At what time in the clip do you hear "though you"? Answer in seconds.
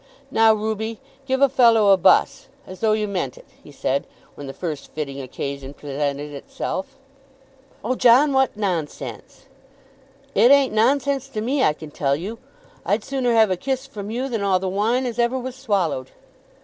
2.79-3.07